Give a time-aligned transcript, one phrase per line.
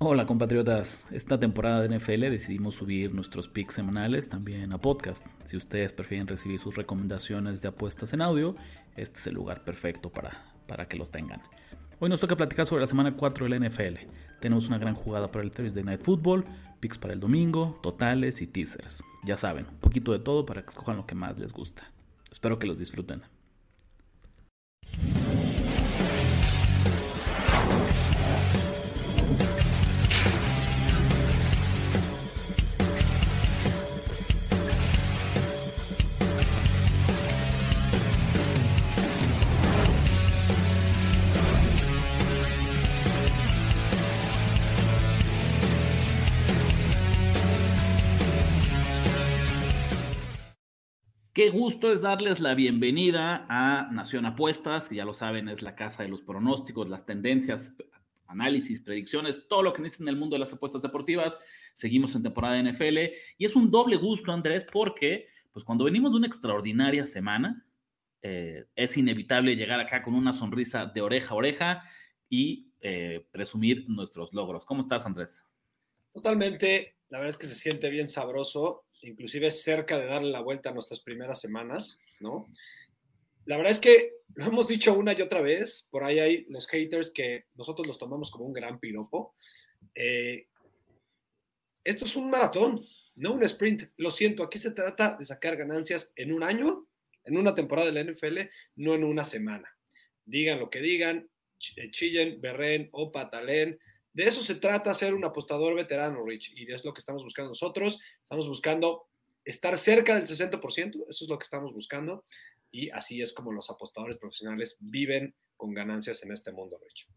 [0.00, 5.26] Hola compatriotas, esta temporada de NFL decidimos subir nuestros picks semanales también a podcast.
[5.42, 8.54] Si ustedes prefieren recibir sus recomendaciones de apuestas en audio,
[8.94, 11.42] este es el lugar perfecto para, para que los tengan.
[11.98, 13.98] Hoy nos toca platicar sobre la semana 4 de la NFL.
[14.40, 16.44] Tenemos una gran jugada para el Thursday Night Football,
[16.78, 19.02] picks para el domingo, totales y teasers.
[19.24, 21.90] Ya saben, un poquito de todo para que escojan lo que más les gusta.
[22.30, 23.22] Espero que los disfruten.
[51.38, 55.76] Qué gusto es darles la bienvenida a Nación Apuestas, que ya lo saben, es la
[55.76, 57.76] casa de los pronósticos, las tendencias,
[58.26, 61.38] análisis, predicciones, todo lo que necesitan en el mundo de las apuestas deportivas.
[61.74, 62.98] Seguimos en temporada de NFL
[63.38, 67.64] y es un doble gusto, Andrés, porque pues cuando venimos de una extraordinaria semana,
[68.20, 71.82] eh, es inevitable llegar acá con una sonrisa de oreja a oreja
[72.28, 74.66] y eh, presumir nuestros logros.
[74.66, 75.44] ¿Cómo estás, Andrés?
[76.12, 76.96] Totalmente.
[77.10, 80.74] La verdad es que se siente bien sabroso inclusive cerca de darle la vuelta a
[80.74, 82.46] nuestras primeras semanas, ¿no?
[83.44, 86.66] La verdad es que lo hemos dicho una y otra vez, por ahí hay los
[86.66, 89.34] haters que nosotros los tomamos como un gran piropo.
[89.94, 90.48] Eh,
[91.82, 92.84] esto es un maratón,
[93.16, 93.84] no un sprint.
[93.96, 96.86] Lo siento, aquí se trata de sacar ganancias en un año,
[97.24, 98.38] en una temporada de la NFL,
[98.76, 99.74] no en una semana.
[100.26, 103.78] Digan lo que digan, chillen, berren o patalen,
[104.18, 107.50] de eso se trata ser un apostador veterano, Rich, y es lo que estamos buscando
[107.50, 108.00] nosotros.
[108.20, 109.06] Estamos buscando
[109.44, 112.24] estar cerca del 60%, eso es lo que estamos buscando,
[112.70, 117.08] y así es como los apostadores profesionales viven con ganancias en este mundo, Rich.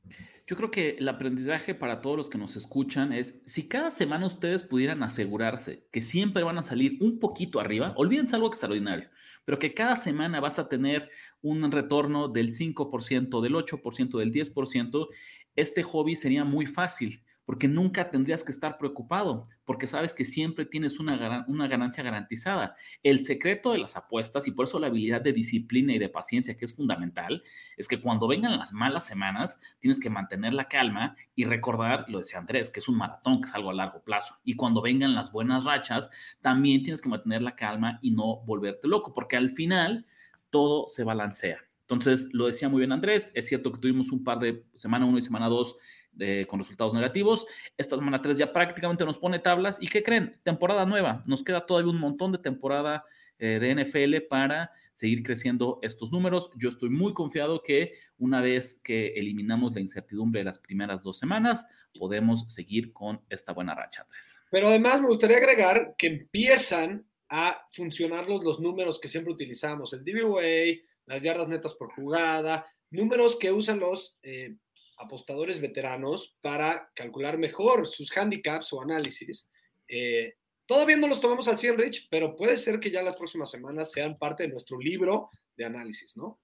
[0.48, 4.26] Yo creo que el aprendizaje para todos los que nos escuchan es, si cada semana
[4.26, 9.10] ustedes pudieran asegurarse que siempre van a salir un poquito arriba, olvídense algo extraordinario,
[9.46, 11.10] pero que cada semana vas a tener
[11.42, 15.08] un retorno del 5%, del 8%, del 10%,
[15.56, 20.64] este hobby sería muy fácil porque nunca tendrías que estar preocupado, porque sabes que siempre
[20.64, 21.18] tienes una,
[21.68, 22.78] ganancia garantizada.
[23.04, 26.56] El secreto de las apuestas, y por eso la habilidad de disciplina y de paciencia,
[26.56, 27.44] que es fundamental,
[27.76, 32.20] es que cuando vengan las malas semanas, tienes que mantener la calma y recordar, lo
[32.20, 34.38] decía Andrés, que es un maratón, que es algo a largo plazo.
[34.46, 36.10] Y cuando vengan las buenas rachas,
[36.40, 40.06] también tienes que mantener la calma y no volverte loco, porque al final
[40.52, 41.58] todo se balancea.
[41.82, 45.18] Entonces, lo decía muy bien Andrés, es cierto que tuvimos un par de semana 1
[45.18, 45.76] y semana 2
[46.48, 47.48] con resultados negativos.
[47.78, 49.78] Esta semana 3 ya prácticamente nos pone tablas.
[49.80, 50.40] ¿Y qué creen?
[50.44, 51.24] Temporada nueva.
[51.26, 53.06] Nos queda todavía un montón de temporada
[53.40, 56.52] eh, de NFL para seguir creciendo estos números.
[56.58, 61.18] Yo estoy muy confiado que una vez que eliminamos la incertidumbre de las primeras dos
[61.18, 61.68] semanas,
[61.98, 64.44] podemos seguir con esta buena racha 3.
[64.52, 69.92] Pero además me gustaría agregar que empiezan a funcionar los, los números que siempre utilizamos,
[69.94, 74.56] el DVOA, las yardas netas por jugada, números que usan los eh,
[75.02, 79.50] apostadores veteranos para calcular mejor sus handicaps o análisis.
[79.88, 80.36] Eh,
[80.66, 83.92] todavía no los tomamos al 100, Rich, pero puede ser que ya las próximas semanas
[83.92, 86.40] sean parte de nuestro libro de análisis, ¿no?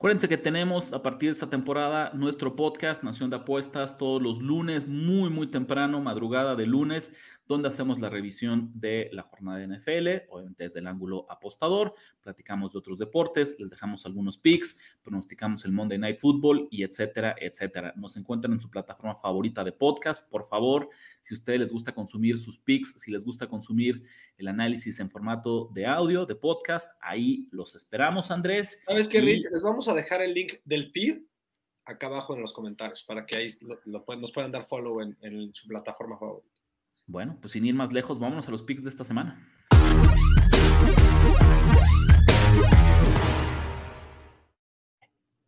[0.00, 4.40] Acuérdense que tenemos a partir de esta temporada nuestro podcast Nación de Apuestas todos los
[4.40, 7.16] lunes, muy, muy temprano, madrugada de lunes,
[7.48, 12.72] donde hacemos la revisión de la jornada de NFL, obviamente desde el ángulo apostador, platicamos
[12.72, 17.94] de otros deportes, les dejamos algunos picks, pronosticamos el Monday Night Football y etcétera, etcétera.
[17.96, 20.30] Nos encuentran en su plataforma favorita de podcast.
[20.30, 20.90] Por favor,
[21.22, 24.02] si a ustedes les gusta consumir sus picks, si les gusta consumir
[24.36, 28.82] el análisis en formato de audio, de podcast, ahí los esperamos, Andrés.
[28.84, 29.46] ¿Sabes qué, Rich?
[29.50, 31.22] Les vamos a dejar el link del feed
[31.84, 33.48] acá abajo en los comentarios para que ahí
[33.86, 36.60] lo, nos puedan dar follow en, su plataforma favorita.
[37.06, 39.48] Bueno, pues sin ir más lejos, vámonos a los picks de esta semana.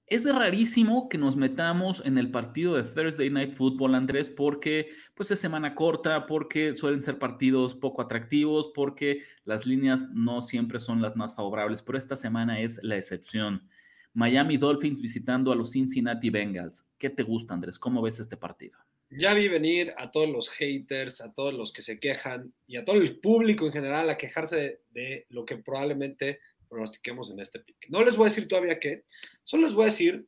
[0.06, 5.30] Es rarísimo que nos metamos en el partido de Thursday Night Football, Andrés, porque pues
[5.30, 11.00] es semana corta, porque suelen ser partidos poco atractivos, porque las líneas no siempre son
[11.00, 13.68] las más favorables, pero esta semana es la excepción.
[14.12, 16.84] Miami Dolphins visitando a los Cincinnati Bengals.
[16.98, 17.78] ¿Qué te gusta, Andrés?
[17.78, 18.78] ¿Cómo ves este partido?
[19.10, 22.84] Ya vi venir a todos los haters, a todos los que se quejan y a
[22.84, 27.88] todo el público en general a quejarse de, lo que probablemente pronostiquemos en este pick.
[27.88, 29.04] No les voy a decir todavía qué,
[29.42, 30.26] solo les voy a decir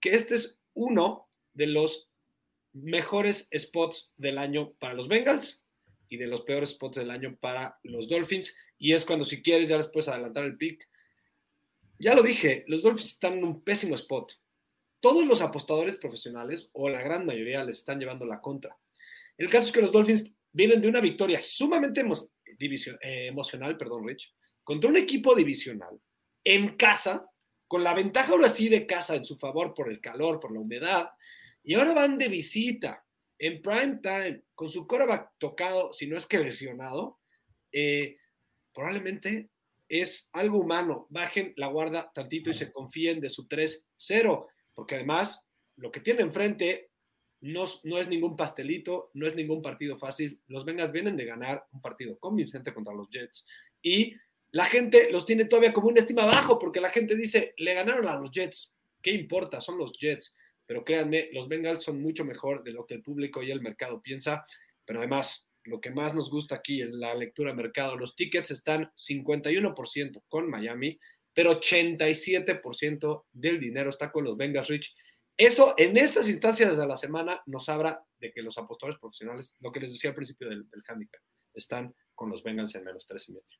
[0.00, 2.08] que este es uno de los
[2.72, 5.64] mejores spots del año para los Bengals
[6.08, 8.56] y de los peores spots del año para los Dolphins.
[8.78, 10.88] Y es cuando si quieres ya les adelantar el pick
[12.04, 14.34] ya lo dije, los Dolphins están en un pésimo spot.
[15.00, 18.76] Todos los apostadores profesionales, o la gran mayoría, les están llevando la contra.
[19.38, 24.34] El caso es que los Dolphins vienen de una victoria sumamente eh, emocional, perdón, Rich,
[24.62, 25.98] contra un equipo divisional
[26.44, 27.26] en casa,
[27.66, 30.60] con la ventaja ahora sí de casa en su favor por el calor, por la
[30.60, 31.08] humedad,
[31.62, 33.02] y ahora van de visita
[33.38, 37.18] en prime time con su coreback tocado, si no es que lesionado,
[37.72, 38.18] eh,
[38.74, 39.48] probablemente
[40.00, 41.06] es algo humano.
[41.10, 46.22] Bajen la guarda tantito y se confíen de su 3-0, porque además lo que tiene
[46.22, 46.90] enfrente
[47.40, 50.40] no, no, es ningún pastelito, no es ningún partido fácil.
[50.48, 53.46] Los Bengals vienen de ganar un partido convincente contra los Jets
[53.82, 54.14] y
[54.50, 58.08] la gente los tiene todavía como una estima bajo porque la gente dice, le ganaron
[58.08, 58.74] a los Jets.
[59.00, 59.60] ¿Qué importa?
[59.60, 60.36] Son los Jets.
[60.66, 64.00] Pero créanme, los Bengals son mucho mejor de lo que el público y el mercado
[64.02, 64.42] piensa.
[64.84, 68.90] Pero además, lo que más nos gusta aquí la lectura de mercado, los tickets están
[68.96, 70.98] 51% con Miami,
[71.32, 74.94] pero 87% del dinero está con los Bengals Rich.
[75.36, 79.72] Eso en estas instancias de la semana nos habla de que los apostadores profesionales, lo
[79.72, 81.20] que les decía al principio del, del handicap,
[81.52, 83.58] están con los Bengals en menos tres y medio.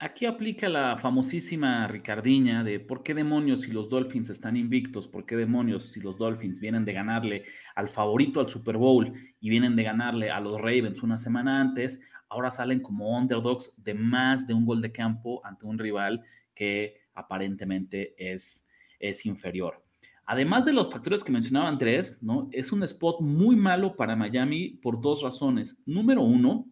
[0.00, 5.26] Aquí aplica la famosísima Ricardiña de por qué demonios si los Dolphins están invictos, por
[5.26, 7.42] qué demonios si los Dolphins vienen de ganarle
[7.74, 12.00] al favorito al Super Bowl y vienen de ganarle a los Ravens una semana antes,
[12.28, 16.22] ahora salen como underdogs de más de un gol de campo ante un rival
[16.54, 18.68] que aparentemente es,
[19.00, 19.84] es inferior.
[20.26, 22.48] Además de los factores que mencionaba Andrés, ¿no?
[22.52, 25.82] es un spot muy malo para Miami por dos razones.
[25.86, 26.68] Número uno,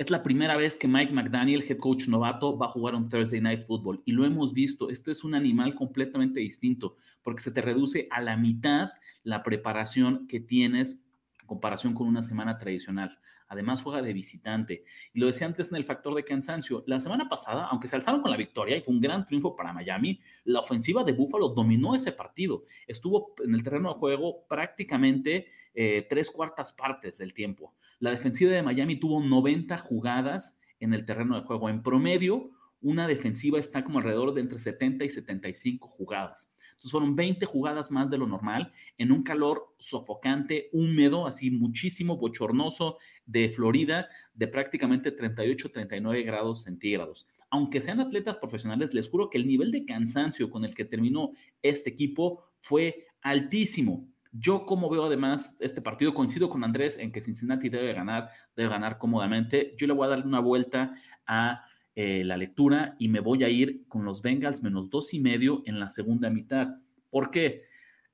[0.00, 3.38] es la primera vez que Mike McDaniel, head coach novato, va a jugar un Thursday
[3.38, 4.00] Night Football.
[4.06, 8.22] Y lo hemos visto, este es un animal completamente distinto, porque se te reduce a
[8.22, 8.92] la mitad
[9.24, 11.04] la preparación que tienes
[11.42, 13.18] en comparación con una semana tradicional.
[13.50, 14.84] Además juega de visitante.
[15.12, 16.84] Y lo decía antes en el factor de cansancio.
[16.86, 19.72] La semana pasada, aunque se alzaron con la victoria y fue un gran triunfo para
[19.72, 22.62] Miami, la ofensiva de Buffalo dominó ese partido.
[22.86, 27.74] Estuvo en el terreno de juego prácticamente eh, tres cuartas partes del tiempo.
[27.98, 31.68] La defensiva de Miami tuvo 90 jugadas en el terreno de juego.
[31.68, 32.50] En promedio,
[32.80, 36.54] una defensiva está como alrededor de entre 70 y 75 jugadas.
[36.80, 42.16] Entonces fueron 20 jugadas más de lo normal en un calor sofocante, húmedo, así muchísimo
[42.16, 42.96] bochornoso
[43.26, 47.28] de Florida, de prácticamente 38, 39 grados centígrados.
[47.50, 51.32] Aunque sean atletas profesionales, les juro que el nivel de cansancio con el que terminó
[51.60, 54.08] este equipo fue altísimo.
[54.32, 58.70] Yo como veo además este partido, coincido con Andrés en que Cincinnati debe ganar, debe
[58.70, 59.74] ganar cómodamente.
[59.76, 60.94] Yo le voy a darle una vuelta
[61.26, 61.62] a
[61.96, 65.62] eh, la lectura y me voy a ir con los Bengals menos dos y medio
[65.66, 66.76] en la segunda mitad.
[67.10, 67.64] ¿Por qué?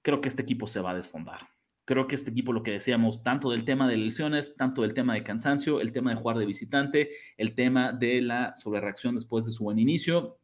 [0.02, 1.40] Creo que este equipo se va a desfondar.
[1.84, 5.14] Creo que este equipo, lo que decíamos, tanto del tema de lesiones, tanto del tema
[5.14, 9.52] de cansancio, el tema de jugar de visitante, el tema de la sobrereacción después de
[9.52, 10.38] su buen inicio,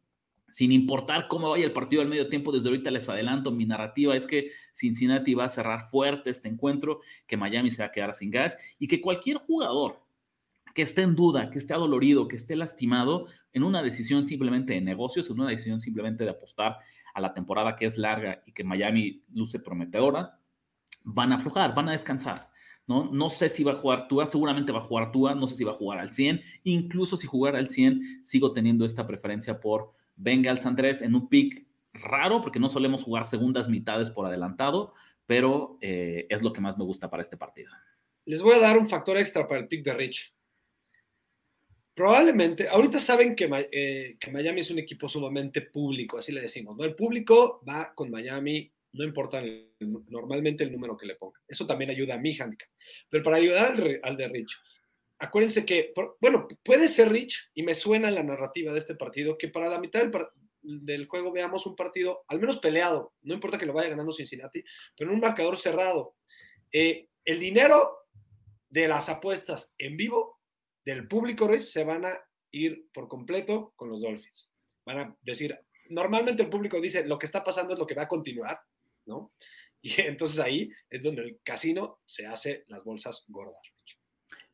[0.53, 4.15] sin importar cómo vaya el partido al medio tiempo, desde ahorita les adelanto, mi narrativa
[4.15, 8.15] es que Cincinnati va a cerrar fuerte este encuentro, que Miami se va a quedar
[8.15, 10.01] sin gas y que cualquier jugador
[10.75, 14.81] que esté en duda, que esté adolorido, que esté lastimado, en una decisión simplemente de
[14.81, 16.79] negocios, en una decisión simplemente de apostar
[17.15, 20.39] a la temporada que es larga y que Miami luce prometedora,
[21.05, 22.51] van a aflojar, van a descansar.
[22.87, 23.11] ¿no?
[23.13, 25.65] No sé si va a jugar Tua, seguramente va a jugar Tua, no sé si
[25.65, 29.93] va a jugar al 100, incluso si jugar al 100, sigo teniendo esta preferencia por
[30.17, 34.95] Bengals Andrés en un pick raro, porque no solemos jugar segundas mitades por adelantado,
[35.27, 37.71] pero eh, es lo que más me gusta para este partido.
[38.25, 40.35] Les voy a dar un factor extra para el pick de Rich.
[41.95, 46.77] Probablemente, ahorita saben que, eh, que, Miami es un equipo sumamente público, así le decimos,
[46.77, 46.85] ¿no?
[46.85, 49.43] El público va con Miami, no importa
[49.81, 51.43] normalmente el número que le pongan.
[51.47, 52.69] Eso también ayuda a mi handicap.
[53.11, 54.59] Pero para ayudar al, al de Rich,
[55.23, 59.49] acuérdense que, bueno, puede ser Rich, y me suena la narrativa de este partido, que
[59.49, 60.03] para la mitad
[60.63, 64.65] del, juego veamos un partido al menos peleado, no importa que lo vaya ganando Cincinnati,
[64.97, 66.17] pero en un marcador cerrado.
[66.73, 67.99] Eh, el dinero
[68.69, 70.42] de las apuestas en vivo
[70.85, 72.13] del público Rich se van a
[72.51, 74.51] ir por completo con los Dolphins.
[74.85, 75.59] Van a decir,
[75.89, 78.61] normalmente el público dice, lo que está pasando es lo que va a continuar,
[79.07, 79.33] ¿no?
[79.85, 83.61] Y entonces ahí es donde el casino se hace las bolsas gordas.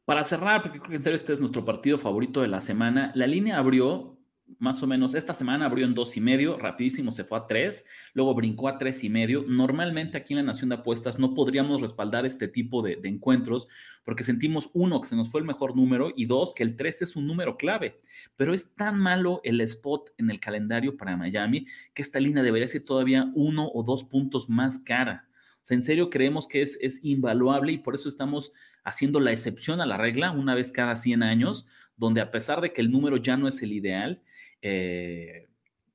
[0.07, 3.59] Para cerrar, porque creo que este es nuestro partido favorito de la semana, la línea
[3.59, 4.18] abrió
[4.59, 7.87] más o menos, esta semana abrió en dos y medio, rapidísimo se fue a tres,
[8.15, 9.45] luego brincó a tres y medio.
[9.47, 13.69] Normalmente aquí en la Nación de Apuestas no podríamos respaldar este tipo de, encuentros
[14.05, 17.03] porque sentimos, uno, que se nos fue el mejor número y dos, que el tres
[17.03, 17.97] es un número clave.
[18.37, 22.67] Pero es tan malo el spot en el calendario para Miami que esta línea debería
[22.67, 25.29] ser todavía uno o dos puntos más cara.
[25.63, 28.53] O sea, en serio creemos que es, es invaluable y por eso estamos
[28.83, 32.73] haciendo la excepción a la regla una vez cada 100 años, donde a pesar de
[32.73, 34.23] que el número ya no es el ideal,
[34.63, 35.49] eh,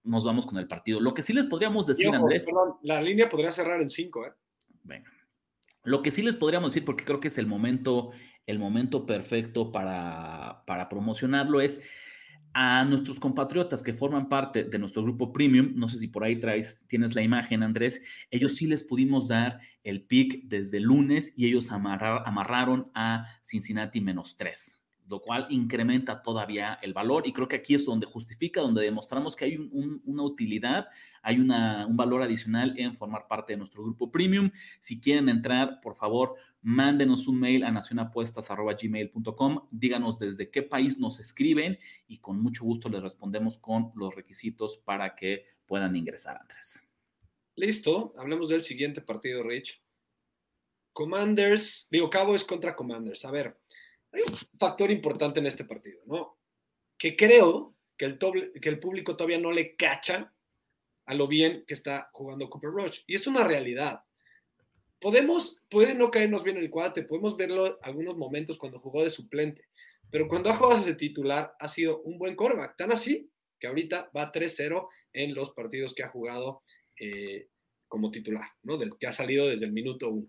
[0.04, 1.00] nos vamos con el partido.
[1.00, 2.46] Lo que sí les podríamos decir, Andrés.
[2.46, 4.32] Perdón, la línea podría cerrar en 5, ¿eh?
[4.84, 5.12] Venga.
[5.84, 8.12] Lo que sí les podríamos decir, porque creo que es el momento,
[8.46, 11.82] el momento perfecto para, para promocionarlo, es
[12.54, 16.40] a nuestros compatriotas que forman parte de nuestro grupo premium, no sé si por ahí
[16.40, 21.34] traes, tienes la imagen, Andrés, ellos sí les pudimos dar el pick desde el lunes
[21.36, 27.48] y ellos amarraron a Cincinnati menos 3 lo cual incrementa todavía el valor y creo
[27.48, 29.70] que aquí es donde justifica, donde demostramos que hay
[30.06, 30.88] una utilidad,
[31.22, 34.52] hay un valor adicional en formar parte de nuestro grupo premium.
[34.80, 41.20] Si quieren entrar, por favor, mándenos un mail a nacionapuestas.gmail.com, díganos desde qué país nos
[41.20, 46.82] escriben y con mucho gusto les respondemos con los requisitos para que puedan ingresar, Andrés.
[47.56, 49.82] Listo, hablemos del siguiente partido, Rich.
[50.92, 53.26] Commanders, digo, Cowboys contra Commanders.
[53.26, 53.60] A ver,
[54.14, 56.38] hay un factor importante en este partido, ¿no?
[56.98, 60.34] Que creo que el, público todavía no le cacha
[61.06, 63.02] a lo bien que está jugando Cooper Rush.
[63.08, 64.04] Y es una realidad.
[65.00, 69.68] Podemos, puede no caernos bien el cuate, podemos verlo algunos momentos cuando jugó de suplente,
[70.10, 73.30] pero cuando ha jugado de titular ha sido un buen coreback, tan así
[73.60, 76.62] que ahorita va 3-0 en los partidos que ha jugado
[77.00, 77.48] eh,
[77.88, 78.78] como titular, ¿no?
[78.98, 80.28] Que ha salido desde el minuto 1.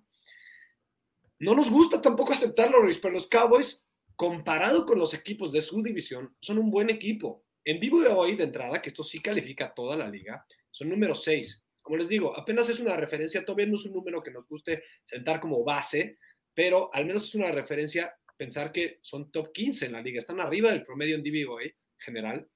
[1.44, 3.86] No nos gusta tampoco aceptarlo, Luis, pero los Cowboys,
[4.16, 7.44] comparado con los equipos de su división, son un buen equipo.
[7.66, 7.78] En
[8.16, 11.62] hoy, de entrada, que esto sí califica a toda la liga, son número 6.
[11.82, 14.84] Como les digo, apenas es una referencia, todavía no es un número que nos guste
[15.04, 16.16] sentar como base,
[16.54, 20.40] pero al menos es una referencia pensar que son top 15 en la liga, están
[20.40, 21.64] arriba del promedio en DVOA
[21.98, 22.48] general,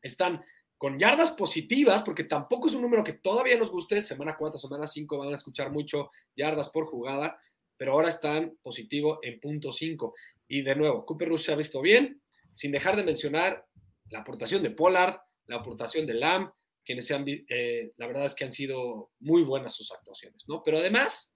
[0.00, 0.44] están
[0.78, 4.86] con yardas positivas, porque tampoco es un número que todavía nos guste, semana 4, semana
[4.86, 7.40] 5 van a escuchar mucho yardas por jugada,
[7.76, 10.14] pero ahora están positivo en punto 5.
[10.48, 12.20] Y de nuevo, Cooper Rush se ha visto bien,
[12.54, 13.66] sin dejar de mencionar
[14.10, 15.16] la aportación de Pollard,
[15.46, 16.50] la aportación de Lamb,
[16.84, 20.62] quienes se han, eh, la verdad es que han sido muy buenas sus actuaciones, ¿no?
[20.62, 21.34] Pero además,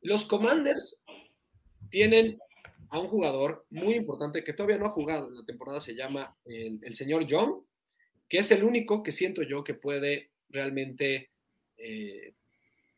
[0.00, 1.00] los Commanders
[1.90, 2.38] tienen
[2.90, 6.36] a un jugador muy importante que todavía no ha jugado en la temporada, se llama
[6.44, 7.64] el, señor John,
[8.28, 11.30] que es el único que siento yo que puede realmente
[11.76, 12.34] eh,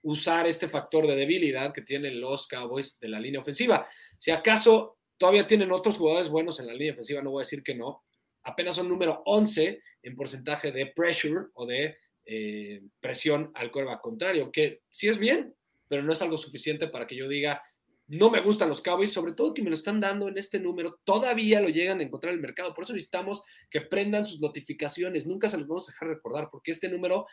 [0.06, 3.88] usar este factor de debilidad que tienen los Cowboys de la línea ofensiva.
[4.16, 7.64] Si acaso todavía tienen otros jugadores buenos en la línea ofensiva, no voy a decir
[7.64, 8.04] que no.
[8.44, 14.52] Apenas son número 11 en porcentaje de pressure o de eh, presión al quarterback contrario,
[14.52, 15.52] que sí es bien,
[15.88, 17.60] pero no es algo suficiente para que yo diga,
[18.06, 21.00] no me gustan los Cowboys, sobre todo que me lo están dando en este número,
[21.02, 22.72] todavía lo llegan a encontrar en el mercado.
[22.72, 26.70] Por eso necesitamos que prendan sus notificaciones, nunca se los vamos a dejar recordar, porque
[26.70, 27.26] este número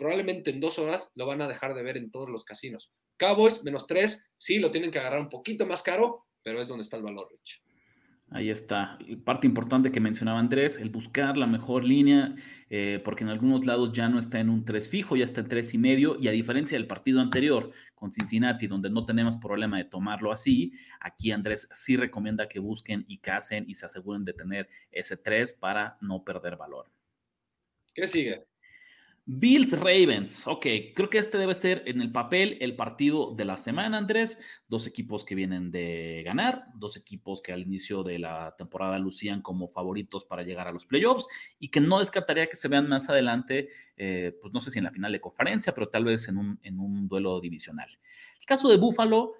[0.00, 2.90] probablemente en dos horas lo van a dejar de ver en todos los casinos.
[3.18, 6.84] Cowboys, menos tres, sí, lo tienen que agarrar un poquito más caro, pero es donde
[6.84, 7.62] está el valor, Rich.
[8.32, 8.96] Ahí está.
[9.24, 12.34] Parte importante que mencionaba Andrés, el buscar la mejor línea,
[12.70, 15.48] eh, porque en algunos lados ya no está en un 3 fijo, ya está en
[15.48, 19.76] tres y medio, y a diferencia del partido anterior con Cincinnati, donde no tenemos problema
[19.76, 24.32] de tomarlo así, aquí Andrés sí recomienda que busquen y casen y se aseguren de
[24.32, 26.86] tener ese 3 para no perder valor.
[27.92, 28.46] ¿Qué sigue?
[29.32, 30.48] Bills Ravens.
[30.48, 34.40] Ok, creo que este debe ser en el papel el partido de la semana, Andrés.
[34.66, 39.40] Dos equipos que vienen de ganar, dos equipos que al inicio de la temporada lucían
[39.40, 41.28] como favoritos para llegar a los playoffs
[41.60, 44.84] y que no descartaría que se vean más adelante, eh, pues no sé si en
[44.86, 47.88] la final de conferencia, pero tal vez en un, en un duelo divisional.
[48.40, 49.34] El caso de Buffalo.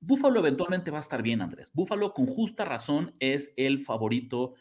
[0.00, 1.70] Buffalo eventualmente va a estar bien, Andrés.
[1.72, 4.54] Buffalo, con justa razón, es el favorito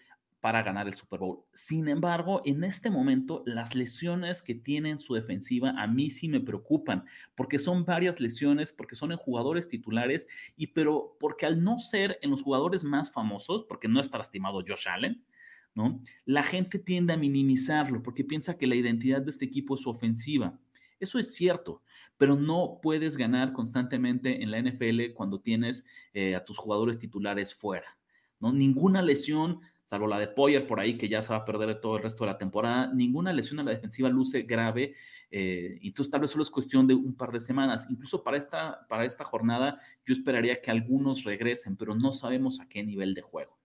[0.45, 1.39] para ganar el Super Bowl.
[1.53, 6.29] Sin embargo, en este momento, las lesiones que tiene en su defensiva a mí sí
[6.29, 11.63] me preocupan, porque son varias lesiones, porque son en jugadores titulares, y pero porque al
[11.63, 15.25] no ser en los jugadores más famosos, porque no está lastimado Josh Allen,
[15.73, 15.99] ¿no?
[16.25, 19.89] La gente tiende a minimizarlo porque piensa que la identidad de este equipo es su
[19.89, 20.59] ofensiva.
[20.99, 21.81] Eso es cierto,
[22.19, 27.51] pero no puedes ganar constantemente en la NFL cuando tienes eh, a tus jugadores titulares
[27.51, 27.97] fuera.
[28.39, 28.53] ¿no?
[28.53, 31.97] Ninguna lesión salvo la de Poyer por ahí, que ya se va a perder todo
[31.97, 32.91] el resto de la temporada.
[32.93, 34.95] Ninguna lesión a la defensiva luce grave.
[35.31, 37.87] Eh, entonces, tal vez solo es cuestión de un par de semanas.
[37.89, 42.67] Incluso para esta, para esta jornada, yo esperaría que algunos regresen, pero no sabemos a
[42.67, 43.57] qué nivel de juego.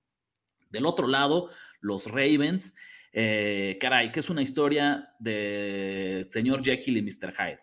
[0.68, 1.50] Del otro lado,
[1.80, 2.74] los Ravens.
[3.12, 7.32] Eh, caray, que es una historia de señor Jekyll y Mr.
[7.32, 7.60] Hyde.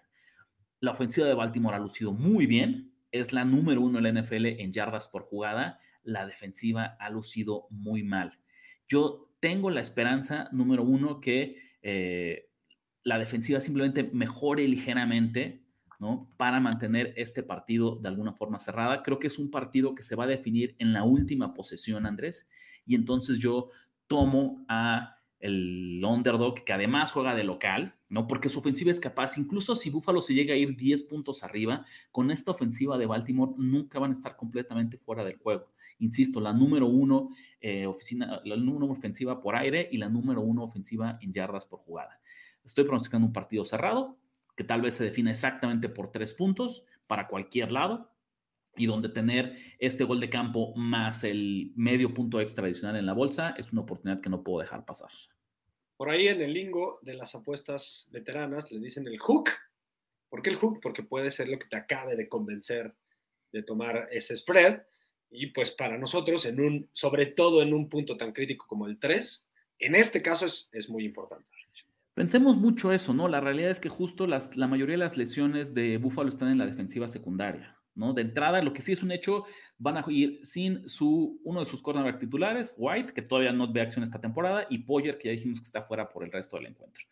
[0.82, 4.46] La ofensiva de Baltimore ha lucido muy bien, es la número uno en la NFL
[4.46, 8.38] en yardas por jugada, la defensiva ha lucido muy mal.
[8.88, 12.50] Yo tengo la esperanza, número uno, que eh,
[13.04, 15.66] la defensiva simplemente mejore ligeramente,
[16.00, 16.30] ¿no?
[16.38, 19.04] Para mantener este partido de alguna forma cerrada.
[19.04, 22.50] Creo que es un partido que se va a definir en la última posesión, Andrés,
[22.86, 23.70] y entonces yo
[24.08, 28.28] tomo a el underdog, que además juega de local, ¿no?
[28.28, 31.86] Porque su ofensiva es capaz, incluso si Buffalo se llega a ir 10 puntos arriba,
[32.12, 35.72] con esta ofensiva de Baltimore nunca van a estar completamente fuera del juego.
[36.00, 40.64] Insisto, la número uno eh, oficina, la número ofensiva por aire y la número uno
[40.64, 42.20] ofensiva en yardas por jugada.
[42.64, 44.18] Estoy pronosticando un partido cerrado,
[44.56, 48.12] que tal vez se defina exactamente por tres puntos para cualquier lado,
[48.78, 53.14] y donde tener este gol de campo más el medio punto extra adicional en la
[53.14, 55.10] bolsa es una oportunidad que no puedo dejar pasar.
[55.98, 59.50] Por ahí en el lingo de las apuestas veteranas le dicen el hook.
[60.30, 60.80] ¿Por qué el hook?
[60.82, 62.96] Porque puede ser lo que te acabe de convencer
[63.52, 64.82] de tomar ese spread.
[65.30, 69.48] Y pues para nosotros, un, sobre todo en un punto tan crítico como el 3,
[69.80, 71.46] en este caso es, es muy importante.
[72.18, 73.28] Pensemos mucho eso, ¿no?
[73.28, 76.58] La realidad es que justo las, la mayoría de las lesiones de Buffalo están en
[76.58, 77.78] la defensiva secundaria.
[77.94, 78.14] ¿no?
[78.14, 79.46] De entrada, lo que sí es un hecho,
[79.78, 83.82] van a ir sin su, uno de sus cornerbacks titulares, White, que todavía no ve
[83.82, 86.68] acción esta temporada, y Poyer, que ya dijimos que está fuera por el resto del
[86.68, 87.04] encuentro.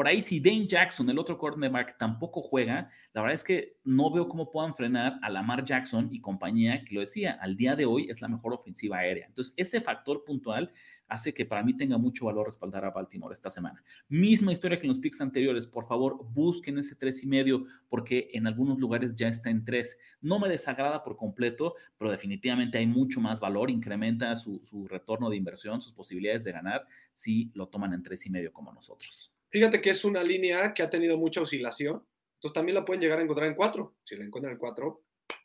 [0.00, 4.10] Por ahí, si Dane Jackson, el otro cornerback, tampoco juega, la verdad es que no
[4.10, 7.84] veo cómo puedan frenar a Lamar Jackson y compañía, que lo decía, al día de
[7.84, 9.26] hoy es la mejor ofensiva aérea.
[9.26, 10.72] Entonces, ese factor puntual
[11.06, 13.84] hace que para mí tenga mucho valor respaldar a Baltimore esta semana.
[14.08, 18.30] Misma historia que en los picks anteriores, por favor, busquen ese tres y medio, porque
[18.32, 19.98] en algunos lugares ya está en tres.
[20.22, 25.28] No me desagrada por completo, pero definitivamente hay mucho más valor, incrementa su, su retorno
[25.28, 29.34] de inversión, sus posibilidades de ganar si lo toman en tres y medio como nosotros.
[29.50, 33.18] Fíjate que es una línea que ha tenido mucha oscilación, entonces también la pueden llegar
[33.18, 33.96] a encontrar en cuatro.
[34.04, 35.02] Si la encuentran en cuatro,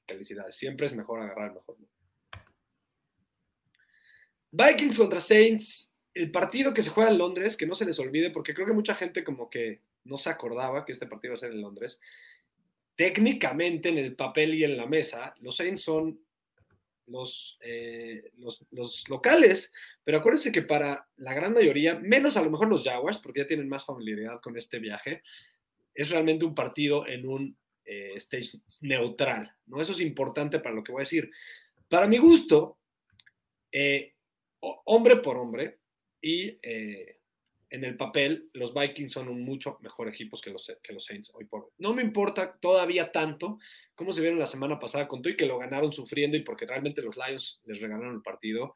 [0.07, 0.55] felicidades.
[0.55, 1.77] Siempre es mejor agarrar el mejor.
[4.51, 8.29] Vikings contra Saints, el partido que se juega en Londres, que no se les olvide,
[8.29, 11.39] porque creo que mucha gente como que no se acordaba que este partido iba a
[11.39, 11.99] ser en Londres.
[12.95, 16.24] Técnicamente en el papel y en la mesa, los Saints son
[17.07, 19.71] los, eh, los, los, locales,
[20.03, 23.47] pero acuérdense que para la gran mayoría, menos a lo mejor los Jaguars, porque ya
[23.47, 25.23] tienen más familiaridad con este viaje,
[25.93, 29.81] es realmente un partido en un eh, stage neutral, ¿no?
[29.81, 31.31] Eso es importante para lo que voy a decir.
[31.87, 32.79] Para mi gusto,
[33.71, 34.13] eh,
[34.59, 35.79] hombre por hombre,
[36.21, 36.57] y
[37.69, 41.31] en el papel, los Vikings son un mucho mejor equipo que los, que los Saints
[41.33, 41.71] hoy por hoy.
[41.77, 43.59] No me importa todavía tanto
[43.95, 46.65] cómo se vieron la semana pasada con todo y que lo ganaron sufriendo y porque
[46.65, 48.75] realmente los Lions les regalaron el partido.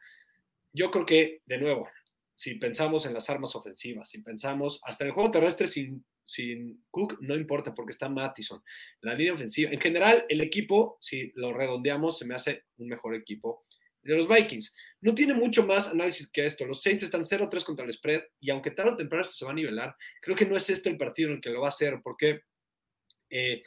[0.73, 1.88] Yo creo que, de nuevo,
[2.36, 6.84] si pensamos en las armas ofensivas, si pensamos hasta en el juego terrestre sin, sin
[6.89, 8.63] Cook, no importa porque está Mattison.
[9.02, 13.15] La línea ofensiva, en general, el equipo, si lo redondeamos, se me hace un mejor
[13.15, 13.65] equipo
[14.01, 14.75] de los Vikings.
[15.01, 16.65] No tiene mucho más análisis que esto.
[16.65, 19.51] Los Saints están 0-3 contra el spread y aunque tarde o temprano esto se va
[19.51, 21.69] a nivelar, creo que no es este el partido en el que lo va a
[21.69, 22.41] hacer porque
[23.29, 23.63] eh,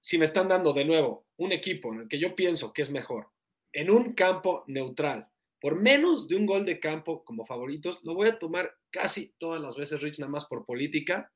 [0.00, 2.90] si me están dando de nuevo un equipo en el que yo pienso que es
[2.90, 3.28] mejor,
[3.72, 5.28] en un campo neutral,
[5.60, 9.60] por menos de un gol de campo como favoritos, lo voy a tomar casi todas
[9.60, 11.30] las veces, Rich, nada más por política.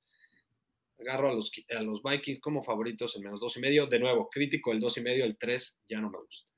[0.98, 3.87] Agarro a los, a los Vikings como favoritos en menos dos y medio.
[3.87, 6.54] De nuevo, crítico el dos y medio, el tres ya no me gusta.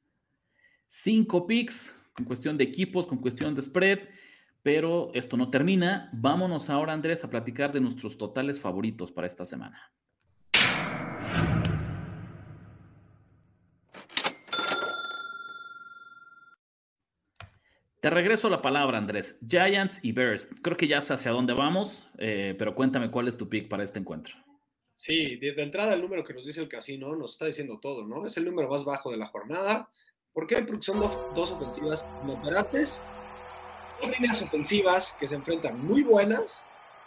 [0.89, 4.01] Cinco picks con cuestión de equipos, con cuestión de spread,
[4.63, 6.11] pero esto no termina.
[6.13, 9.93] Vámonos ahora, Andrés, a platicar de nuestros totales favoritos para esta semana.
[18.01, 19.41] Te regreso la palabra, Andrés.
[19.49, 20.49] Giants y Bears.
[20.63, 23.83] Creo que ya sé hacia dónde vamos, eh, pero cuéntame cuál es tu pick para
[23.83, 24.37] este encuentro.
[24.95, 28.07] Sí, de, de, entrada el número que nos dice el casino nos está diciendo todo,
[28.07, 28.25] ¿no?
[28.25, 29.91] Es el número más bajo de la jornada.
[30.37, 30.61] ¿Por qué?
[30.61, 33.03] Porque son dos, dos ofensivas inoperantes,
[34.03, 36.63] dos líneas ofensivas que se enfrentan muy buenas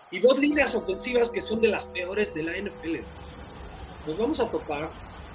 [0.09, 2.95] y dos líneas ofensivas que son de las peores de la NFL.
[4.07, 4.89] Nos vamos a topar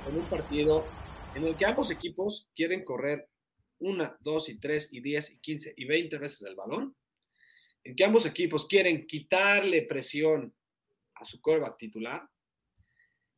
[0.05, 0.85] con un partido
[1.37, 3.29] en el que ambos equipos quieren correr
[3.79, 6.97] una, dos y tres y diez y quince y veinte veces el balón,
[7.85, 10.53] en que ambos equipos quieren quitarle presión
[11.15, 12.29] a su coreback titular,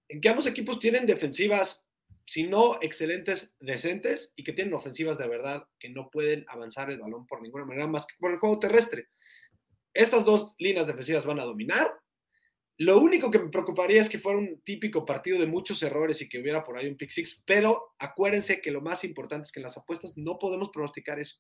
[0.09, 1.86] en que ambos equipos tienen defensivas
[2.27, 6.99] si no excelentes, decentes y que tienen ofensivas de verdad que no pueden avanzar el
[6.99, 9.09] balón por ninguna manera más que por el juego terrestre.
[9.95, 11.89] Estas dos líneas defensivas van a dominar.
[12.79, 16.29] Lo único que me preocuparía es que fuera un típico partido de muchos errores y
[16.29, 19.61] que hubiera por ahí un pick six, pero acuérdense que lo más importante es que
[19.61, 21.37] en las apuestas no podemos pronosticar eso.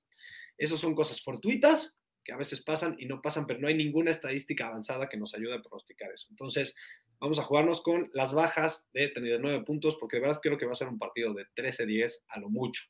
[0.56, 4.10] Esas son cosas fortuitas que a veces pasan y no pasan, pero no hay ninguna
[4.10, 6.26] estadística avanzada que nos ayude a pronosticar eso.
[6.30, 6.74] Entonces,
[7.20, 10.72] vamos a jugarnos con las bajas de 39 puntos, porque de verdad creo que va
[10.72, 12.82] a ser un partido de 13-10 a lo mucho.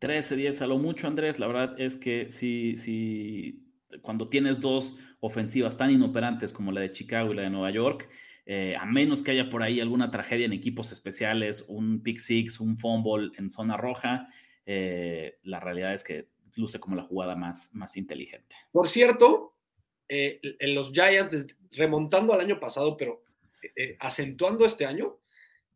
[0.00, 1.38] 13-10 a lo mucho, Andrés.
[1.38, 3.64] La verdad es que si, si
[4.02, 8.08] cuando tienes dos ofensivas tan inoperantes como la de Chicago y la de Nueva York,
[8.44, 12.58] eh, a menos que haya por ahí alguna tragedia en equipos especiales, un pick six,
[12.58, 14.26] un fumble en zona roja,
[14.66, 18.56] eh, la realidad es que luce como la jugada más, más inteligente.
[18.72, 19.56] Por cierto,
[20.08, 23.24] eh, en los Giants, remontando al año pasado, pero
[23.62, 25.18] eh, eh, acentuando este año,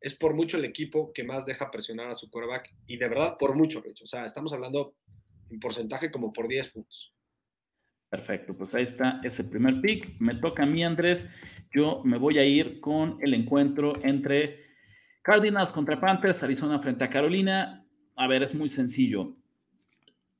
[0.00, 3.36] es por mucho el equipo que más deja presionar a su quarterback y de verdad
[3.38, 4.02] por mucho, Rich.
[4.02, 4.96] O sea, estamos hablando
[5.50, 7.14] en porcentaje como por 10 puntos.
[8.08, 10.20] Perfecto, pues ahí está ese primer pick.
[10.20, 11.30] Me toca a mí, Andrés.
[11.72, 14.66] Yo me voy a ir con el encuentro entre
[15.22, 17.86] Cardinals contra Panthers, Arizona frente a Carolina.
[18.16, 19.36] A ver, es muy sencillo.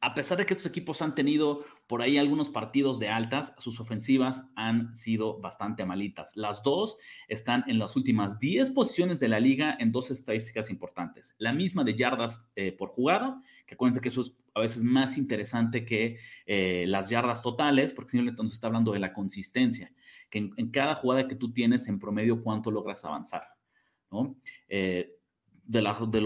[0.05, 3.79] A pesar de que estos equipos han tenido por ahí algunos partidos de altas, sus
[3.79, 6.37] ofensivas han sido bastante malitas.
[6.37, 11.37] Las dos están en las últimas 10 posiciones de la liga en dos estadísticas importantes.
[11.39, 15.17] La misma de yardas eh, por jugada, que acuérdense que eso es a veces más
[15.17, 19.93] interesante que eh, las yardas totales, porque si no, entonces está hablando de la consistencia,
[20.31, 23.45] que en, cada jugada que tú tienes, en promedio, cuánto logras avanzar.
[24.11, 24.35] ¿no?
[24.69, 25.22] Eh,
[25.65, 26.21] de, la, de,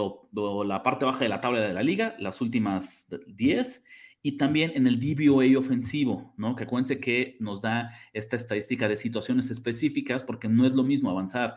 [0.66, 3.84] la parte baja de la tabla de la liga, las últimas 10,
[4.22, 6.56] y también en el DVOA ofensivo, ¿no?
[6.56, 11.10] Que acuérdense que nos da esta estadística de situaciones específicas, porque no es lo mismo
[11.10, 11.56] avanzar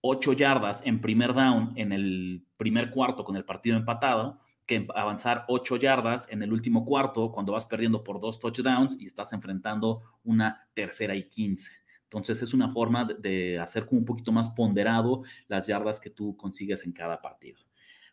[0.00, 5.44] 8 yardas en primer down en el primer cuarto con el partido empatado, que avanzar
[5.48, 10.02] 8 yardas en el último cuarto cuando vas perdiendo por dos touchdowns y estás enfrentando
[10.24, 11.81] una tercera y 15.
[12.12, 16.84] Entonces es una forma de hacer un poquito más ponderado las yardas que tú consigues
[16.84, 17.58] en cada partido.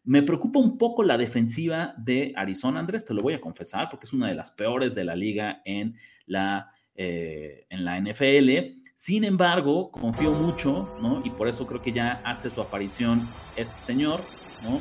[0.05, 4.05] Me preocupa un poco la defensiva de Arizona, Andrés, te lo voy a confesar, porque
[4.05, 8.79] es una de las peores de la liga en la, eh, en la NFL.
[8.95, 11.21] Sin embargo, confío mucho, ¿no?
[11.25, 14.21] Y por eso creo que ya hace su aparición este señor,
[14.63, 14.79] ¿no?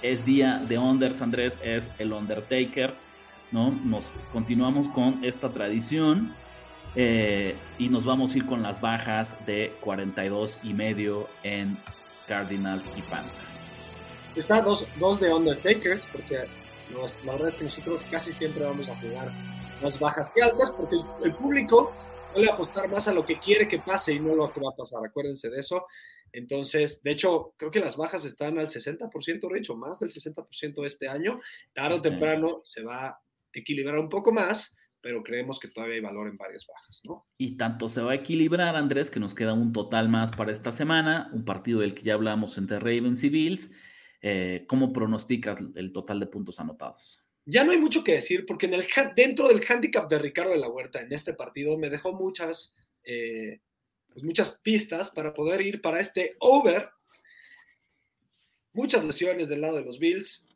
[0.00, 2.94] Es día de Unders, Andrés, es el Undertaker,
[3.50, 3.72] ¿no?
[3.84, 6.32] Nos continuamos con esta tradición
[6.96, 11.78] eh, y nos vamos a ir con las bajas de 42 y medio en
[12.26, 13.72] Cardinals y Panthers.
[14.36, 16.48] Está dos, dos de Undertakers, porque
[17.24, 19.32] la verdad es que nosotros casi siempre vamos a jugar
[19.82, 21.92] más bajas que altas, porque el, público
[22.32, 24.76] suele apostar más a lo que quiere que pase y no lo que va a
[24.76, 25.04] pasar.
[25.04, 25.86] Acuérdense de eso.
[26.32, 30.84] Entonces, de hecho, creo que las bajas están al 60%, Rich, o más del 60%
[30.84, 31.40] este año.
[31.72, 33.20] Tarde o este temprano se va a
[33.52, 37.26] equilibrar un poco más, pero creemos que todavía hay valor en varias bajas, ¿no?
[37.38, 40.72] Y tanto se va a equilibrar, Andrés, que nos queda un total más para esta
[40.72, 43.72] semana, un partido del que ya hablamos entre Ravens y Bills.
[44.22, 47.24] Eh, ¿Cómo pronosticas el total de puntos anotados?
[47.46, 48.86] Ya no hay mucho que decir, porque en el,
[49.16, 53.60] dentro del handicap de Ricardo de la Huerta en este partido me dejó muchas, eh,
[54.08, 56.90] pues muchas pistas para poder ir para este over.
[58.72, 60.46] Muchas lesiones del lado de los Bills,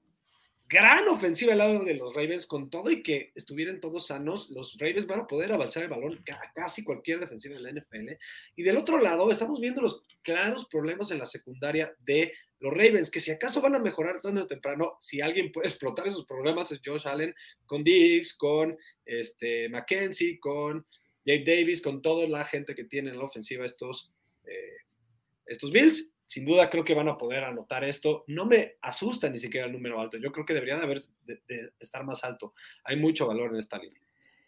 [0.74, 4.76] gran ofensiva al lado de los Ravens, con todo y que estuvieran todos sanos, los
[4.76, 8.10] Ravens van a poder avanzar el balón a casi cualquier defensiva de la NFL.
[8.56, 13.08] Y del otro lado, estamos viendo los claros problemas en la secundaria de los Ravens,
[13.08, 16.72] que si acaso van a mejorar tarde o temprano, si alguien puede explotar esos problemas
[16.72, 17.32] es Josh Allen,
[17.66, 20.84] con Diggs, con este, Mackenzie, con
[21.24, 24.10] Jake Davis, con toda la gente que tiene en la ofensiva estos,
[24.44, 24.76] eh,
[25.46, 28.24] estos Bills sin duda creo que van a poder anotar esto.
[28.26, 30.18] No me asusta ni siquiera el número alto.
[30.18, 32.54] Yo creo que debería de, haber, de, estar más alto.
[32.82, 34.00] Hay mucho valor en esta línea.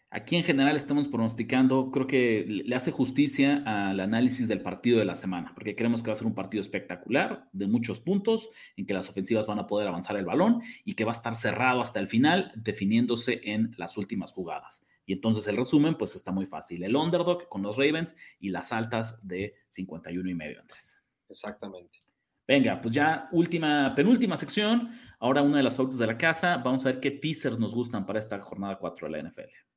[0.09, 5.05] Aquí en general estamos pronosticando, creo que le hace justicia al análisis del partido de
[5.05, 8.85] la semana, porque creemos que va a ser un partido espectacular, de muchos puntos, en
[8.85, 11.79] que las ofensivas van a poder avanzar el balón y que va a estar cerrado
[11.79, 14.85] hasta el final, definiéndose en las últimas jugadas.
[15.05, 16.83] Y entonces el resumen, pues está muy fácil.
[16.83, 21.06] El underdog con los Ravens y las altas de 51 y medio, Andrés.
[21.29, 22.03] Exactamente.
[22.47, 24.89] Venga, pues ya última, penúltima sección.
[25.19, 26.57] Ahora una de las fotos de la casa.
[26.57, 29.67] Vamos a ver qué teasers nos gustan para esta jornada 4 de la NFL.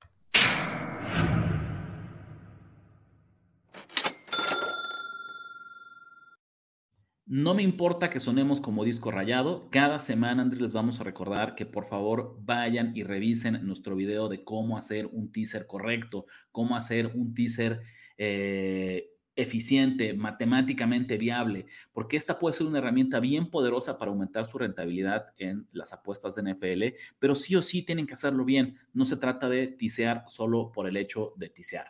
[7.32, 9.70] No me importa que sonemos como disco rayado.
[9.70, 14.28] Cada semana, Andrés, les vamos a recordar que por favor vayan y revisen nuestro video
[14.28, 17.82] de cómo hacer un teaser correcto, cómo hacer un teaser
[18.18, 24.58] eh, eficiente, matemáticamente viable, porque esta puede ser una herramienta bien poderosa para aumentar su
[24.58, 28.78] rentabilidad en las apuestas de NFL, pero sí o sí tienen que hacerlo bien.
[28.92, 31.88] No se trata de tisear solo por el hecho de tisear.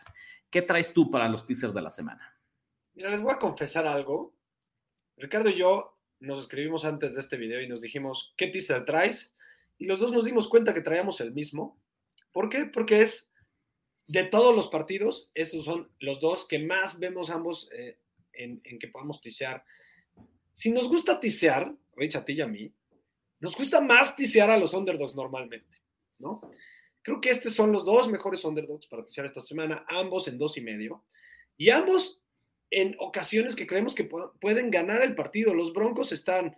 [0.50, 2.36] ¿Qué traes tú para los teasers de la semana?
[2.94, 4.34] Mira, les voy a confesar algo.
[5.16, 9.34] Ricardo y yo nos escribimos antes de este video y nos dijimos, ¿qué teaser traes?
[9.78, 11.80] Y los dos nos dimos cuenta que traíamos el mismo.
[12.32, 12.66] ¿Por qué?
[12.66, 13.29] Porque es
[14.10, 17.96] de todos los partidos, estos son los dos que más vemos ambos eh,
[18.32, 19.64] en, que podamos tisear.
[20.52, 22.72] Si nos gusta tisear, Rich, a ti y a mí,
[23.38, 25.80] nos gusta más tisear a los underdogs normalmente,
[26.18, 26.40] ¿no?
[27.02, 30.56] Creo que estos son los dos mejores underdogs para tisear esta semana, ambos en dos
[30.56, 31.04] y medio,
[31.56, 32.20] y ambos
[32.68, 35.54] en ocasiones que creemos que pueden ganar el partido.
[35.54, 36.56] Los Broncos están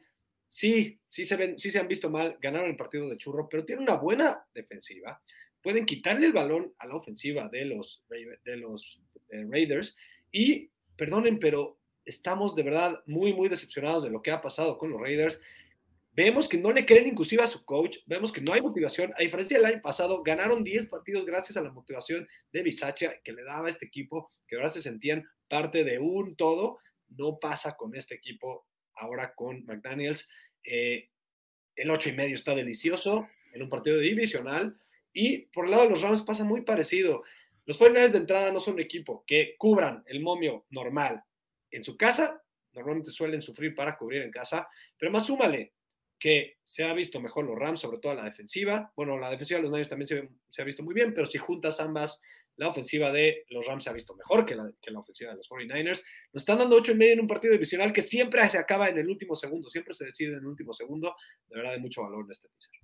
[0.49, 3.67] sí, sí se, ven, sí se han visto mal, ganaron el partido de churro, pero
[3.67, 5.21] tienen una buena defensiva.
[5.63, 9.97] Pueden quitarle el balón a la ofensiva de los, de los eh, Raiders.
[10.31, 14.91] Y, perdonen, pero estamos de verdad muy, muy decepcionados de lo que ha pasado con
[14.91, 15.41] los Raiders.
[16.15, 19.15] Vemos que no le creen inclusive a su coach, vemos que no hay motivación.
[19.17, 23.33] A diferencia del año pasado, ganaron 10 partidos gracias a la motivación de Bisacha que
[23.33, 26.79] le daba a este equipo, que ahora se sentían parte de un todo.
[27.09, 30.29] No pasa con este equipo ahora con McDaniels.
[30.65, 31.09] Eh,
[31.77, 34.79] el 8 y medio está delicioso en un partido divisional.
[35.13, 37.23] Y por el lado de los Rams pasa muy parecido.
[37.65, 41.23] Los 49 de entrada no son un equipo que cubran el momio normal
[41.71, 42.43] en su casa.
[42.73, 44.69] Normalmente suelen sufrir para cubrir en casa.
[44.99, 45.75] Pero más súmale
[46.19, 48.93] que se ha visto mejor los Rams, sobre todo la defensiva.
[48.97, 51.81] Bueno, la defensiva de los Niners también se, ha visto muy bien, pero si juntas
[51.81, 52.21] ambas,
[52.57, 55.39] la ofensiva de los Rams se ha visto mejor que la, que la ofensiva de
[55.39, 56.03] los 49ers.
[56.33, 58.99] Nos están dando 8 y medio en un partido divisional que siempre se acaba en
[58.99, 61.17] el último segundo, siempre se decide en el último segundo.
[61.49, 62.82] De verdad, hay mucho valor en este teaser.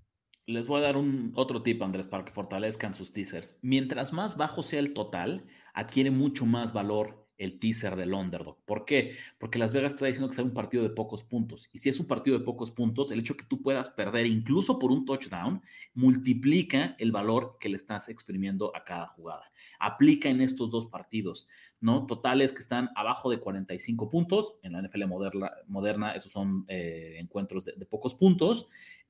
[0.48, 3.58] Les voy a dar un otro tip, Andrés, para que fortalezcan sus teasers.
[3.60, 8.58] Mientras más bajo sea el total, adquiere mucho más valor el teaser del underdog.
[8.64, 9.16] ¿Por qué?
[9.38, 11.68] Porque Las Vegas está diciendo que sea un partido de pocos puntos.
[11.72, 14.78] Y si es un partido de pocos puntos, el hecho que tú puedas perder incluso
[14.78, 15.62] por un touchdown
[15.94, 19.52] multiplica el valor que le estás exprimiendo a cada jugada.
[19.78, 21.46] Aplica en estos dos partidos,
[21.80, 22.06] ¿no?
[22.06, 24.58] Totales que están abajo de 45 puntos.
[24.62, 28.68] En la NFL moderna, moderna esos son eh, encuentros de, pocos puntos.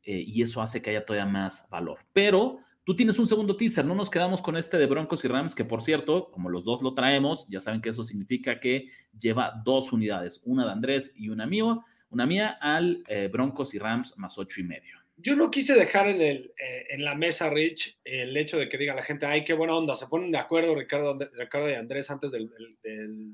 [0.08, 1.98] Eh, y eso hace que haya todavía más valor.
[2.14, 5.54] Pero Tú tienes un segundo teaser, no nos quedamos con este de Broncos y Rams,
[5.54, 9.60] que por cierto, como los dos lo traemos, ya saben que eso significa que lleva
[9.62, 14.16] dos unidades, una de Andrés y una mía, una mía al eh, Broncos y Rams
[14.16, 14.96] más ocho y medio.
[15.20, 18.78] Yo no quise dejar en, el, eh, en la mesa, Rich, el hecho de que
[18.78, 22.08] diga la gente, ay, qué buena onda, se ponen de acuerdo Ricardo, Ricardo y Andrés
[22.08, 22.48] antes del,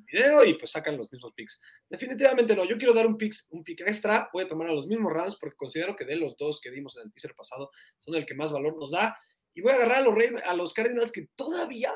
[0.06, 1.60] video y pues sacan los mismos picks.
[1.90, 4.86] Definitivamente no, yo quiero dar un pick, un pick extra, voy a tomar a los
[4.86, 8.14] mismos Rams porque considero que de los dos que dimos en el teaser pasado son
[8.14, 9.18] el que más valor nos da.
[9.52, 10.14] Y voy a agarrar a los,
[10.46, 11.92] a los Cardinals que todavía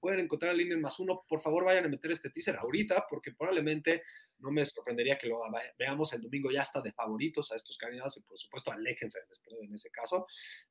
[0.00, 1.24] pueden encontrar la línea más uno.
[1.26, 4.02] Por favor, vayan a meter este teaser ahorita, porque probablemente
[4.40, 5.40] no me sorprendería que lo
[5.78, 9.34] veamos el domingo ya hasta de favoritos a estos Cardinals y por supuesto aléjense del
[9.34, 10.26] spread en ese caso.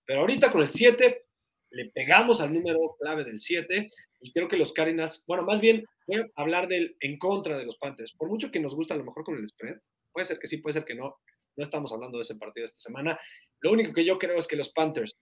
[0.06, 1.26] Pero ahorita con el 7
[1.72, 3.88] le pegamos al número clave del 7
[4.22, 7.66] y creo que los Cardinals, bueno, más bien voy a hablar del en contra de
[7.66, 8.14] los Panthers.
[8.14, 9.78] Por mucho que nos gusta a lo mejor con el spread,
[10.12, 11.18] puede ser que sí, puede ser que no.
[11.56, 13.20] No estamos hablando de ese partido esta semana.
[13.60, 15.18] Lo único que yo creo es que los Panthers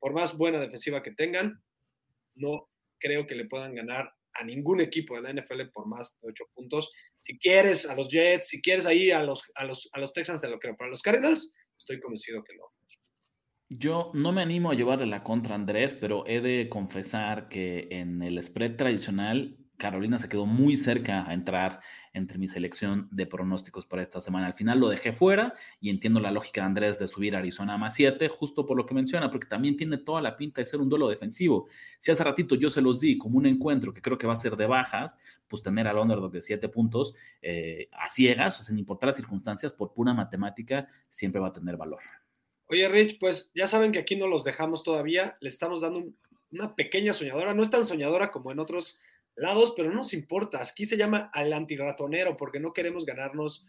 [0.00, 1.62] por más buena defensiva que tengan,
[2.34, 6.28] no creo que le puedan ganar a ningún equipo de la NFL por más de
[6.28, 6.90] ocho puntos.
[7.18, 10.40] Si quieres a los Jets, si quieres ahí a los, a los, a los Texans,
[10.40, 10.76] te lo creo.
[10.76, 12.64] Para los Cardinals, estoy convencido que no.
[13.72, 18.20] Yo no me animo a llevarle la contra Andrés, pero he de confesar que en
[18.22, 21.80] el spread tradicional Carolina se quedó muy cerca a entrar
[22.12, 24.46] entre mi selección de pronósticos para esta semana.
[24.46, 27.78] Al final lo dejé fuera y entiendo la lógica de Andrés de subir a Arizona
[27.78, 30.80] más 7, justo por lo que menciona, porque también tiene toda la pinta de ser
[30.80, 31.68] un duelo defensivo.
[31.98, 34.36] Si hace ratito yo se los di como un encuentro que creo que va a
[34.36, 38.78] ser de bajas, pues tener al underdog de 7 puntos eh, a ciegas, o sin
[38.78, 42.00] importar las circunstancias, por pura matemática, siempre va a tener valor.
[42.66, 46.04] Oye, Rich, pues ya saben que aquí no los dejamos todavía, le estamos dando
[46.52, 48.98] una pequeña soñadora, no es tan soñadora como en otros
[49.36, 50.62] lados, pero no nos importa.
[50.62, 53.66] Aquí se llama al antiratonero porque no queremos ganarnos,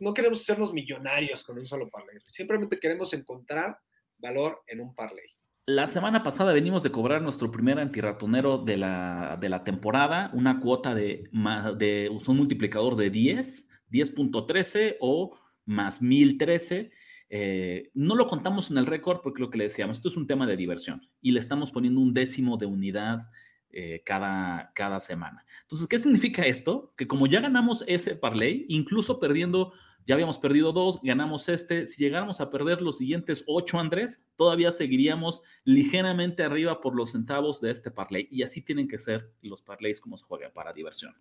[0.00, 2.16] no queremos hacernos millonarios con un solo parlay.
[2.24, 3.78] Simplemente queremos encontrar
[4.18, 5.26] valor en un parlay.
[5.66, 10.58] La semana pasada venimos de cobrar nuestro primer antiratonero de la, de la temporada, una
[10.58, 11.30] cuota de,
[11.78, 16.90] de un multiplicador de 10, 10.13 o más 1013.
[17.30, 20.26] Eh, no lo contamos en el récord porque lo que le decíamos, esto es un
[20.26, 23.28] tema de diversión y le estamos poniendo un décimo de unidad
[23.72, 25.44] eh, cada, cada semana.
[25.62, 26.92] Entonces, ¿qué significa esto?
[26.96, 29.72] Que como ya ganamos ese parlay, incluso perdiendo,
[30.06, 34.70] ya habíamos perdido dos, ganamos este, si llegáramos a perder los siguientes ocho, Andrés, todavía
[34.72, 38.28] seguiríamos ligeramente arriba por los centavos de este parlay.
[38.30, 41.14] Y así tienen que ser los parlays como se juega para diversión.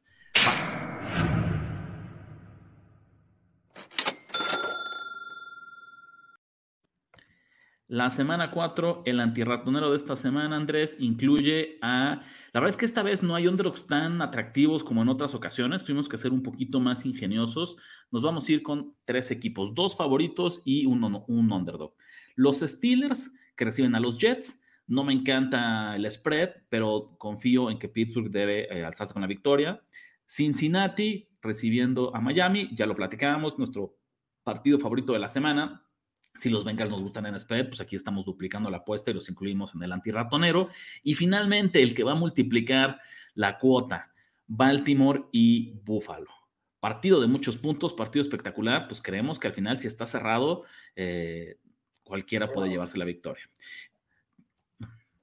[7.91, 12.21] La semana 4, el antirratonero de esta semana, Andrés, incluye a...
[12.53, 15.83] La verdad es que esta vez no hay underdogs tan atractivos como en otras ocasiones.
[15.83, 17.75] Tuvimos que ser un poquito más ingeniosos.
[18.09, 21.93] Nos vamos a ir con tres equipos, dos favoritos y un, un underdog.
[22.37, 24.63] Los Steelers, que reciben a los Jets.
[24.87, 29.27] No me encanta el spread, pero confío en que Pittsburgh debe eh, alzarse con la
[29.27, 29.83] victoria.
[30.25, 33.97] Cincinnati recibiendo a Miami, ya lo platicábamos, nuestro
[34.45, 35.85] partido favorito de la semana
[36.35, 39.29] si los Bengals nos gustan en spread, pues aquí estamos duplicando la apuesta y los
[39.29, 40.69] incluimos en el antirratonero.
[41.03, 42.99] Y finalmente, el que va a multiplicar
[43.35, 44.11] la cuota,
[44.47, 46.29] Baltimore y Buffalo.
[46.79, 50.63] partido de muchos puntos, partido espectacular, pues creemos que al final si está cerrado,
[50.95, 51.59] eh,
[52.03, 53.43] cualquiera puede llevarse la victoria.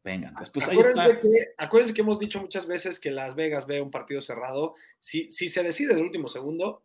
[0.04, 3.90] Venga, pues acuérdense, Que, acuérdense que hemos dicho muchas veces que Las Vegas ve un
[3.90, 4.74] partido cerrado.
[5.00, 6.84] Si, si se decide el último segundo,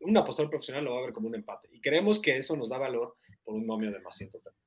[0.00, 1.68] un apostador profesional lo va a ver como un empate.
[1.72, 4.58] Y creemos que eso nos da valor por un momio de más 130.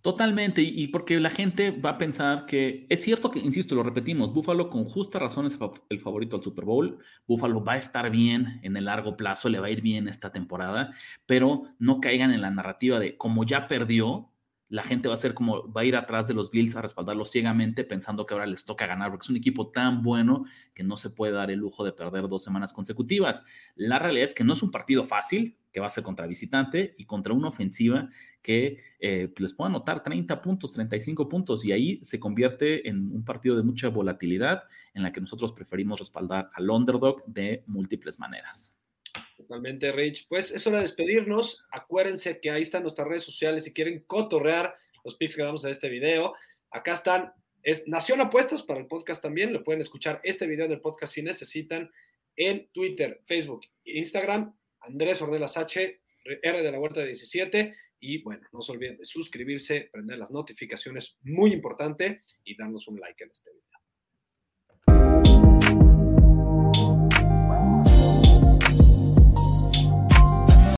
[0.00, 4.32] Totalmente, y porque la gente va a pensar que es cierto que, insisto, lo repetimos,
[4.32, 8.60] Buffalo con justa razón es el favorito al Super Bowl, Buffalo va a estar bien
[8.62, 10.94] en el largo plazo, le va a ir bien esta temporada,
[11.26, 14.30] pero no caigan en la narrativa de como ya perdió,
[14.68, 17.30] la gente va a ser como, va a ir atrás de los Bills a respaldarlos
[17.30, 20.96] ciegamente pensando que ahora les toca ganar, porque es un equipo tan bueno que no
[20.96, 23.44] se puede dar el lujo de perder dos semanas consecutivas.
[23.76, 26.94] La realidad es que no es un partido fácil, que va a ser contra visitante
[26.98, 28.08] y contra una ofensiva
[28.42, 33.24] que eh, les puede anotar 30 puntos, 35 puntos, y ahí se convierte en un
[33.24, 38.77] partido de mucha volatilidad en la que nosotros preferimos respaldar al underdog de múltiples maneras.
[39.38, 40.26] Totalmente, Rich.
[40.28, 41.64] Pues es hora de despedirnos.
[41.70, 45.70] Acuérdense que ahí están nuestras redes sociales si quieren cotorrear los pics que damos en
[45.70, 46.34] este video.
[46.70, 47.32] Acá están.
[47.62, 49.52] Es Nación Apuestas para el podcast también.
[49.52, 51.88] Lo pueden escuchar este video del podcast si necesitan
[52.34, 54.56] en Twitter, Facebook e Instagram.
[54.80, 56.00] Andrés Ornelas H,
[56.42, 57.76] R de la Huerta 17.
[58.00, 62.98] Y bueno, no se olviden de suscribirse, prender las notificaciones, muy importante, y darnos un
[62.98, 63.67] like en este video.